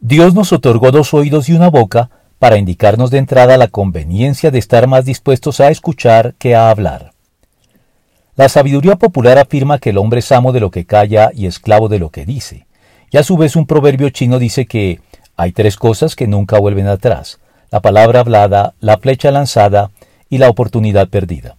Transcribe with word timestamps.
Dios 0.00 0.32
nos 0.32 0.52
otorgó 0.52 0.92
dos 0.92 1.12
oídos 1.12 1.48
y 1.48 1.54
una 1.54 1.70
boca 1.70 2.10
para 2.38 2.56
indicarnos 2.56 3.10
de 3.10 3.18
entrada 3.18 3.56
la 3.56 3.66
conveniencia 3.66 4.52
de 4.52 4.60
estar 4.60 4.86
más 4.86 5.04
dispuestos 5.04 5.58
a 5.58 5.70
escuchar 5.70 6.34
que 6.38 6.54
a 6.54 6.70
hablar. 6.70 7.12
La 8.36 8.48
sabiduría 8.48 8.94
popular 8.94 9.38
afirma 9.38 9.80
que 9.80 9.90
el 9.90 9.98
hombre 9.98 10.20
es 10.20 10.30
amo 10.30 10.52
de 10.52 10.60
lo 10.60 10.70
que 10.70 10.86
calla 10.86 11.32
y 11.34 11.46
esclavo 11.46 11.88
de 11.88 11.98
lo 11.98 12.10
que 12.10 12.24
dice, 12.24 12.68
y 13.10 13.16
a 13.16 13.24
su 13.24 13.36
vez 13.36 13.56
un 13.56 13.66
proverbio 13.66 14.10
chino 14.10 14.38
dice 14.38 14.66
que 14.66 15.00
hay 15.36 15.50
tres 15.50 15.76
cosas 15.76 16.14
que 16.14 16.28
nunca 16.28 16.60
vuelven 16.60 16.86
atrás, 16.86 17.40
la 17.72 17.80
palabra 17.80 18.20
hablada, 18.20 18.74
la 18.78 18.98
flecha 18.98 19.32
lanzada 19.32 19.90
y 20.30 20.38
la 20.38 20.48
oportunidad 20.48 21.08
perdida. 21.08 21.56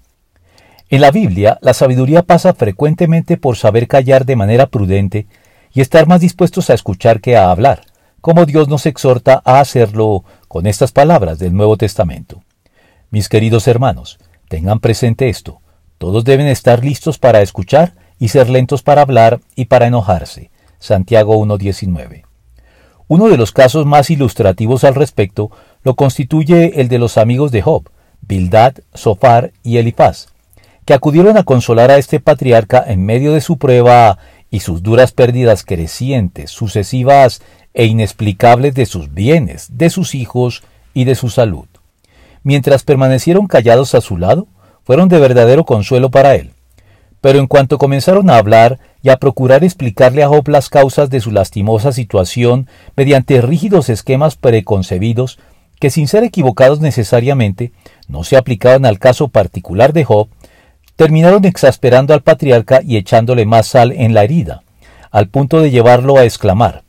En 0.90 1.02
la 1.02 1.12
Biblia, 1.12 1.60
la 1.62 1.74
sabiduría 1.74 2.24
pasa 2.24 2.54
frecuentemente 2.54 3.36
por 3.36 3.58
saber 3.58 3.90
callar 3.90 4.26
de 4.26 4.38
manera 4.38 4.68
prudente 4.68 5.28
y 5.74 5.82
estar 5.82 6.08
más 6.08 6.22
dispuestos 6.22 6.70
a 6.70 6.74
escuchar 6.74 7.20
que 7.20 7.36
a 7.36 7.52
hablar, 7.52 7.82
como 8.22 8.46
Dios 8.46 8.68
nos 8.68 8.86
exhorta 8.86 9.42
a 9.46 9.60
hacerlo 9.60 10.24
con 10.48 10.68
estas 10.68 10.92
palabras 10.92 11.40
del 11.40 11.54
Nuevo 11.54 11.78
Testamento. 11.78 12.42
Mis 13.12 13.30
queridos 13.30 13.68
hermanos, 13.68 14.20
tengan 14.48 14.80
presente 14.80 15.30
esto. 15.30 15.62
Todos 15.98 16.24
deben 16.24 16.48
estar 16.48 16.84
listos 16.84 17.18
para 17.18 17.42
escuchar 17.42 17.94
y 18.20 18.30
ser 18.30 18.50
lentos 18.50 18.84
para 18.84 19.02
hablar 19.02 19.40
y 19.56 19.66
para 19.66 19.88
enojarse. 19.88 20.52
Santiago 20.80 21.36
1.19. 21.38 22.24
Uno 23.08 23.28
de 23.30 23.38
los 23.38 23.52
casos 23.52 23.86
más 23.86 24.10
ilustrativos 24.12 24.84
al 24.84 24.96
respecto 24.96 25.50
lo 25.84 25.96
constituye 25.96 26.80
el 26.82 26.90
de 26.90 27.00
los 27.00 27.18
amigos 27.18 27.52
de 27.52 27.62
Job, 27.62 27.90
Bildad, 28.22 28.76
Sofar 28.94 29.52
y 29.64 29.78
Elifaz, 29.78 30.28
que 30.86 30.94
acudieron 30.94 31.38
a 31.38 31.44
consolar 31.44 31.90
a 31.92 31.98
este 31.98 32.20
patriarca 32.20 32.84
en 32.86 33.06
medio 33.06 33.34
de 33.34 33.42
su 33.42 33.58
prueba 33.58 34.20
y 34.52 34.62
sus 34.62 34.84
duras 34.84 35.12
pérdidas 35.12 35.64
crecientes, 35.64 36.52
sucesivas 36.52 37.42
e 37.74 37.86
inexplicables 37.86 38.74
de 38.74 38.86
sus 38.86 39.14
bienes, 39.14 39.78
de 39.78 39.90
sus 39.90 40.16
hijos 40.16 40.64
y 40.94 41.04
de 41.04 41.16
su 41.16 41.30
salud. 41.30 41.68
Mientras 42.44 42.84
permanecieron 42.84 43.48
callados 43.48 43.96
a 43.96 44.02
su 44.02 44.18
lado, 44.18 44.48
fueron 44.84 45.10
de 45.10 45.20
verdadero 45.20 45.66
consuelo 45.66 46.10
para 46.10 46.36
él. 46.36 46.52
Pero 47.22 47.40
en 47.40 47.48
cuanto 47.48 47.78
comenzaron 47.78 48.30
a 48.30 48.38
hablar 48.38 48.80
y 49.04 49.10
a 49.10 49.18
procurar 49.18 49.64
explicarle 49.64 50.24
a 50.24 50.30
Job 50.30 50.48
las 50.48 50.70
causas 50.70 51.10
de 51.10 51.20
su 51.20 51.32
lastimosa 51.32 51.92
situación 51.92 52.68
mediante 52.96 53.42
rígidos 53.42 53.90
esquemas 53.90 54.36
preconcebidos, 54.36 55.38
que 55.80 55.90
sin 55.90 56.08
ser 56.08 56.24
equivocados 56.24 56.80
necesariamente, 56.80 57.72
no 58.08 58.24
se 58.24 58.36
aplicaban 58.36 58.86
al 58.86 59.00
caso 59.00 59.28
particular 59.28 59.94
de 59.94 60.06
Job, 60.06 60.28
terminaron 61.00 61.46
exasperando 61.46 62.14
al 62.14 62.24
patriarca 62.24 62.82
y 62.84 62.98
echándole 62.98 63.46
más 63.46 63.68
sal 63.68 63.94
en 63.94 64.14
la 64.14 64.26
herida, 64.26 64.64
al 65.12 65.30
punto 65.30 65.62
de 65.62 65.72
llevarlo 65.72 66.18
a 66.18 66.26
exclamar 66.26 66.84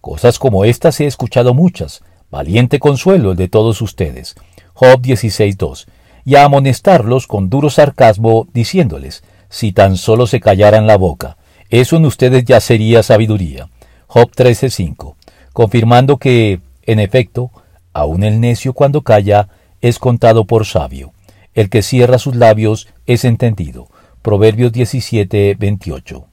Cosas 0.00 0.38
como 0.38 0.64
estas 0.64 1.00
he 1.00 1.06
escuchado 1.06 1.52
muchas, 1.52 2.04
valiente 2.30 2.78
consuelo 2.78 3.32
el 3.32 3.36
de 3.36 3.48
todos 3.48 3.82
ustedes. 3.82 4.36
Job 4.72 5.00
16.2, 5.00 5.86
y 6.24 6.36
a 6.36 6.44
amonestarlos 6.44 7.26
con 7.26 7.50
duro 7.50 7.68
sarcasmo, 7.68 8.46
diciéndoles, 8.54 9.24
si 9.48 9.72
tan 9.72 9.96
solo 9.96 10.28
se 10.28 10.38
callaran 10.38 10.86
la 10.86 10.96
boca, 10.96 11.36
eso 11.68 11.96
en 11.96 12.04
ustedes 12.04 12.44
ya 12.44 12.60
sería 12.60 13.02
sabiduría. 13.02 13.68
Job 14.06 14.30
13.5, 14.30 15.16
confirmando 15.52 16.18
que, 16.18 16.60
en 16.82 17.00
efecto, 17.00 17.50
aun 17.92 18.22
el 18.22 18.40
necio 18.40 18.74
cuando 18.74 19.02
calla 19.02 19.48
es 19.80 19.98
contado 19.98 20.44
por 20.44 20.66
sabio. 20.66 21.15
El 21.56 21.70
que 21.70 21.82
cierra 21.82 22.18
sus 22.18 22.36
labios 22.36 22.86
es 23.06 23.24
entendido. 23.24 23.88
Proverbios 24.20 24.72
17.28. 24.72 26.24